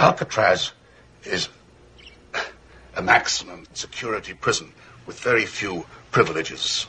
[0.00, 0.72] Alcatraz
[1.24, 1.50] is
[2.96, 4.72] a maximum security prison
[5.04, 6.86] with very few privileges.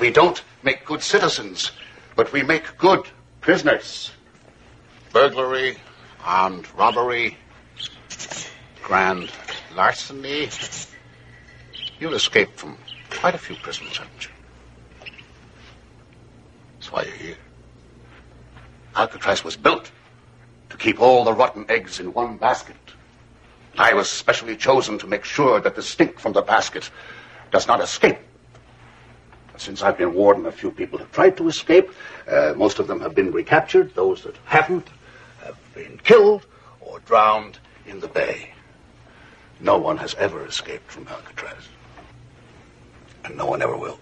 [0.00, 1.72] We don't make good citizens,
[2.16, 3.06] but we make good
[3.42, 4.12] prisoners.
[5.12, 5.76] Burglary,
[6.24, 7.36] armed robbery,
[8.82, 9.30] grand
[9.76, 10.48] larceny.
[12.00, 12.78] You'll escape from
[13.10, 15.10] quite a few prisons, haven't you?
[16.78, 17.36] That's why you're here.
[18.96, 19.90] Alcatraz was built
[20.72, 22.76] to keep all the rotten eggs in one basket.
[23.76, 26.90] I was specially chosen to make sure that the stink from the basket
[27.50, 28.16] does not escape.
[29.58, 31.90] Since I've been warden, a few people have tried to escape.
[32.26, 33.94] Uh, most of them have been recaptured.
[33.94, 34.88] Those that haven't
[35.44, 36.46] have been killed
[36.80, 38.50] or drowned in the bay.
[39.60, 41.68] No one has ever escaped from Alcatraz.
[43.26, 43.98] And no one ever will.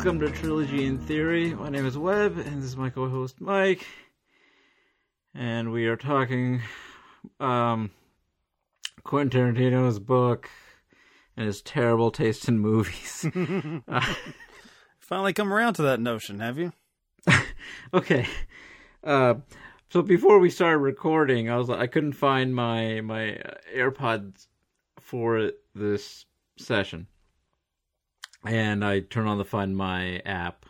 [0.00, 1.52] Welcome to Trilogy in Theory.
[1.52, 3.84] My name is Webb, and this is my co-host Mike,
[5.34, 6.62] and we are talking
[7.38, 7.90] um,
[9.04, 10.48] Quentin Tarantino's book
[11.36, 13.26] and his terrible taste in movies.
[13.86, 14.00] uh,
[15.00, 16.72] Finally come around to that notion, have you?
[17.92, 18.26] okay,
[19.04, 19.34] uh,
[19.90, 23.38] so before we started recording, I was like, I couldn't find my my
[23.76, 24.46] AirPods
[24.98, 26.24] for this
[26.56, 27.06] session
[28.44, 30.66] and I turn on the Find My app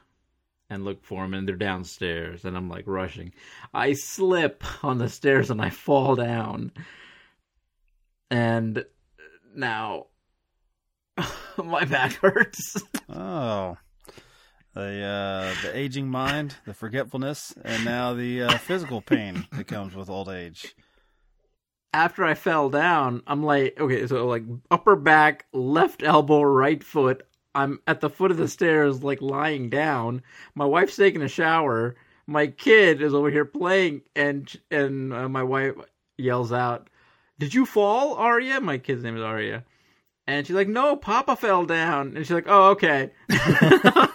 [0.69, 3.33] and look for them, and they're downstairs, and I'm like rushing.
[3.75, 6.73] I slip on the stairs and I fall down,
[8.31, 8.85] and
[9.55, 10.07] now
[11.57, 12.83] my back hurts.
[13.09, 13.77] Oh,
[14.75, 19.95] the uh, the aging mind, the forgetfulness, and now the uh, physical pain that comes
[19.95, 20.75] with old age.
[21.93, 27.27] After I fell down, I'm like, okay, so like upper back, left elbow, right foot,
[27.55, 30.23] I'm at the foot of the stairs, like lying down.
[30.55, 31.97] My wife's taking a shower.
[32.27, 35.75] My kid is over here playing, and and uh, my wife
[36.17, 36.89] yells out,
[37.39, 39.65] "Did you fall, Arya?" My kid's name is Arya,
[40.27, 43.11] and she's like, "No, Papa fell down." And she's like, "Oh, okay."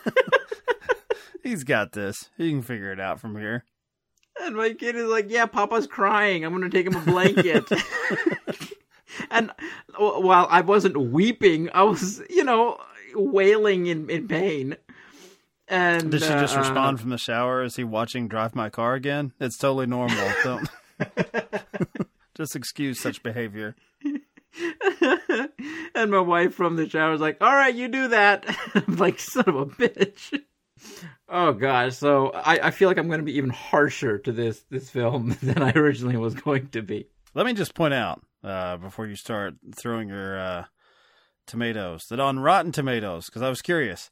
[1.44, 2.31] He's got this.
[2.38, 3.66] He can figure it out from here.
[4.41, 6.44] And my kid is like, "Yeah, Papa's crying.
[6.44, 7.66] I'm gonna take him a blanket."
[9.31, 9.52] and
[9.97, 12.78] while I wasn't weeping, I was, you know,
[13.15, 14.77] wailing in, in pain.
[15.67, 17.63] And did she just uh, respond from the shower?
[17.63, 19.33] Is he watching Drive My Car again?
[19.39, 20.31] It's totally normal.
[20.43, 20.69] Don't
[22.35, 23.75] just excuse such behavior.
[25.95, 29.19] and my wife from the shower is like, "All right, you do that." I'm like,
[29.19, 30.39] "Son of a bitch."
[31.27, 34.63] Oh gosh, so I, I feel like I'm going to be even harsher to this
[34.69, 37.07] this film than I originally was going to be.
[37.33, 40.65] Let me just point out uh, before you start throwing your uh,
[41.45, 44.09] tomatoes that on Rotten Tomatoes, because I was curious,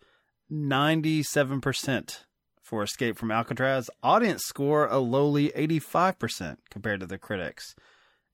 [0.51, 2.19] 97%
[2.61, 3.89] for Escape from Alcatraz.
[4.01, 7.75] Audience score a lowly 85% compared to the critics.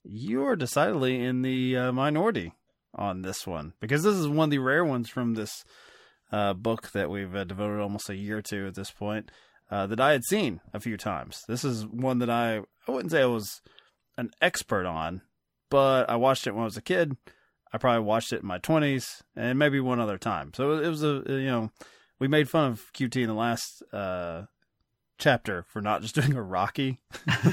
[0.04, 2.54] You're decidedly in the uh, minority
[2.96, 5.64] on this one because this is one of the rare ones from this
[6.32, 9.32] uh, book that we've uh, devoted almost a year to at this point
[9.72, 11.44] uh, that I had seen a few times.
[11.48, 13.62] This is one that I I wouldn't say I was
[14.18, 15.22] an expert on,
[15.70, 17.18] but I watched it when I was a kid
[17.72, 20.52] I probably watched it in my 20s and maybe one other time.
[20.56, 21.72] So it was a, you know,
[22.20, 24.44] we made fun of QT in the last uh,
[25.18, 27.00] chapter for not just doing a Rocky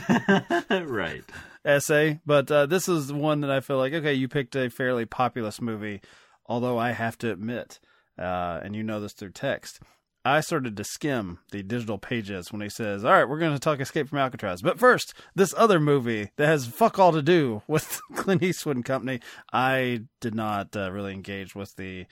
[0.70, 1.24] right
[1.64, 5.04] essay, but uh, this is one that I feel like okay, you picked a fairly
[5.04, 6.00] populous movie,
[6.46, 7.80] although I have to admit,
[8.18, 9.80] uh, and you know this through text,
[10.26, 13.60] I started to skim the digital pages when he says, "All right, we're going to
[13.60, 17.62] talk Escape from Alcatraz." But first, this other movie that has fuck all to do
[17.68, 19.20] with Clint Eastwood and company.
[19.52, 22.06] I did not uh, really engage with the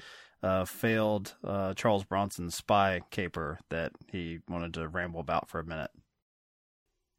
[0.44, 5.64] uh, failed uh, Charles Bronson spy caper that he wanted to ramble about for a
[5.64, 5.90] minute.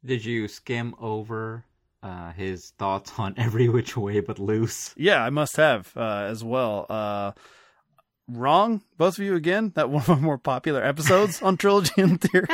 [0.02, 1.64] Did you skim over
[2.02, 4.94] uh, his thoughts on every which way but loose?
[4.96, 6.86] Yeah, I must have uh, as well.
[6.88, 7.32] Uh,
[8.28, 9.72] wrong, both of you again.
[9.74, 12.46] That one of our more popular episodes on Trilogy in Theory.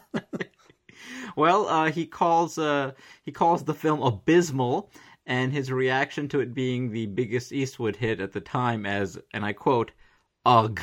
[1.36, 2.92] well, uh, he calls uh,
[3.24, 4.90] he calls the film abysmal,
[5.26, 9.44] and his reaction to it being the biggest Eastwood hit at the time as, and
[9.44, 9.92] I quote,
[10.44, 10.80] "Ugh."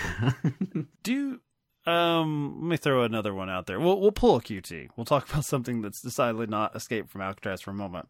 [1.04, 3.80] Do you, um, let me throw another one out there.
[3.80, 4.90] We'll we'll pull a QT.
[4.96, 8.08] We'll talk about something that's decidedly not Escape from Alcatraz for a moment.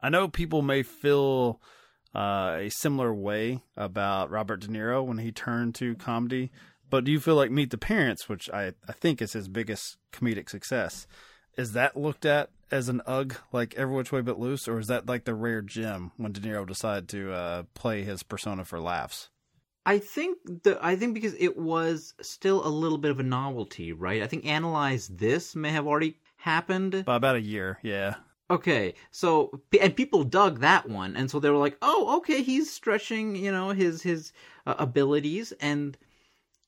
[0.00, 1.62] I know people may feel
[2.14, 6.50] uh, a similar way about Robert De Niro when he turned to comedy,
[6.90, 9.96] but do you feel like Meet the Parents, which I, I think is his biggest
[10.12, 11.06] comedic success,
[11.56, 14.88] is that looked at as an UG like Every Which Way But Loose, or is
[14.88, 18.80] that like the rare gem when De Niro decided to uh, play his persona for
[18.80, 19.30] laughs?
[19.86, 23.92] I think the I think because it was still a little bit of a novelty,
[23.92, 24.22] right?
[24.22, 27.04] I think analyze this may have already happened.
[27.04, 28.14] By about a year, yeah.
[28.54, 32.70] Okay, so and people dug that one, and so they were like, "Oh, okay, he's
[32.70, 34.32] stretching, you know, his his
[34.64, 35.98] uh, abilities." And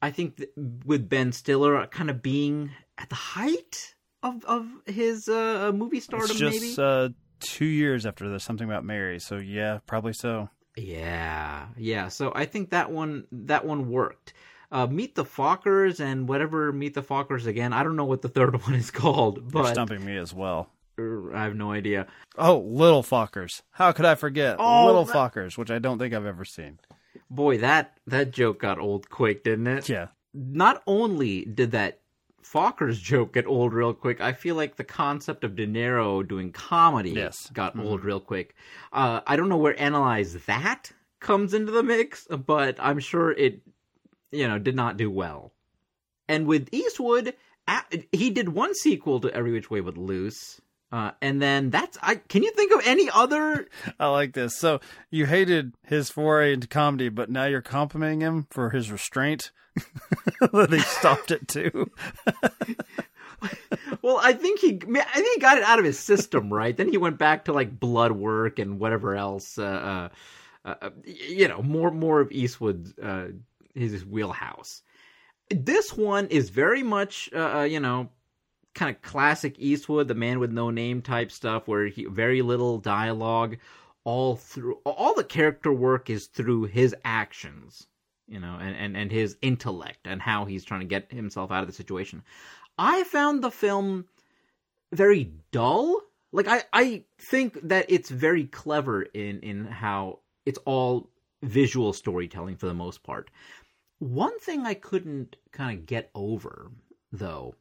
[0.03, 0.44] I think
[0.85, 3.94] with Ben Stiller kind of being at the height
[4.25, 8.69] of of his uh, movie stardom, it's just maybe uh, two years after there's something
[8.69, 10.50] about Mary, so yeah, probably so.
[10.77, 12.09] Yeah, yeah.
[12.09, 14.32] So I think that one that one worked.
[14.73, 17.73] Uh, Meet the Fockers and whatever Meet the Fockers again.
[17.73, 20.73] I don't know what the third one is called, but You're stumping me as well.
[20.98, 22.06] I have no idea.
[22.38, 23.62] Oh, Little Fuckers.
[23.72, 26.78] How could I forget Oh, Little that- Fockers, which I don't think I've ever seen.
[27.31, 29.88] Boy, that that joke got old quick, didn't it?
[29.88, 30.08] Yeah.
[30.32, 32.00] Not only did that
[32.43, 36.52] Fockers joke get old real quick, I feel like the concept of De Niro doing
[36.52, 37.50] comedy Yes.
[37.52, 38.54] got old real quick.
[38.93, 43.60] Uh, I don't know where analyze that comes into the mix, but I'm sure it,
[44.31, 45.52] you know, did not do well.
[46.28, 47.34] And with Eastwood,
[48.12, 50.60] he did one sequel to Every Which Way But Loose.
[50.93, 53.69] Uh, and then that's I can you think of any other
[53.99, 54.56] I like this.
[54.56, 54.81] So
[55.11, 59.50] you hated his foray into comedy, but now you're complimenting him for his restraint
[60.41, 61.91] that he stopped it too.
[64.03, 66.77] Well, I think he, I think he got it out of his system, right?
[66.77, 69.59] then he went back to like blood work and whatever else.
[69.59, 70.11] Uh,
[70.65, 73.29] uh, uh, you know, more more of Eastwood's uh,
[73.75, 74.82] his wheelhouse.
[75.50, 78.11] This one is very much, uh, uh, you know,
[78.76, 82.78] kind of classic Eastwood, the man with no name type stuff, where he very little
[82.78, 83.56] dialogue,
[84.05, 87.88] all through all the character work is through his actions,
[88.28, 91.62] you know, and and and his intellect and how he's trying to get himself out
[91.62, 92.23] of the situation.
[92.78, 94.05] I found the film
[94.93, 96.02] very dull.
[96.31, 101.08] Like I, I think that it's very clever in in how it's all
[101.43, 103.31] visual storytelling for the most part.
[103.99, 106.70] One thing I couldn't kind of get over
[107.11, 107.55] though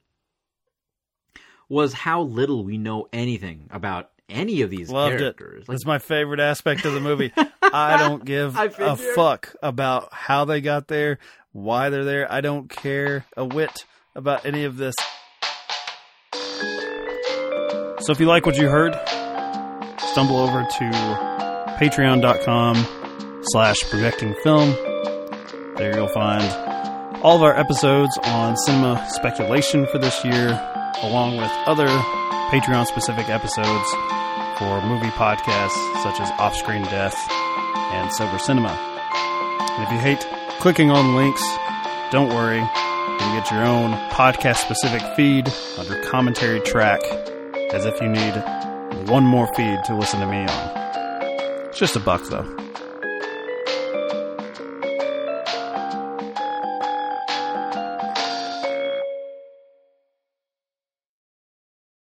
[1.70, 5.64] was how little we know anything about any of these Loved characters.
[5.64, 5.68] it.
[5.68, 7.32] That's my favorite aspect of the movie.
[7.62, 11.20] I don't give I a fuck about how they got there,
[11.52, 12.32] why they're there.
[12.32, 13.86] I don't care a whit
[14.16, 14.96] about any of this.
[18.00, 18.94] So if you like what you heard,
[20.00, 24.72] stumble over to patreon.com slash projecting film.
[25.76, 26.44] There you'll find
[27.24, 30.50] all of our episodes on cinema speculation for this year,
[31.04, 31.88] along with other
[32.50, 33.90] Patreon specific episodes
[34.58, 38.70] for movie podcasts such as Off Screen Death and Sober Cinema.
[38.70, 40.26] And if you hate
[40.60, 41.44] clicking on links,
[42.12, 42.60] don't worry.
[42.60, 47.02] You can get your own podcast specific feed under commentary track
[47.74, 48.34] as if you need
[49.10, 50.72] one more feed to listen to me on.
[51.68, 52.65] It's just a buck though.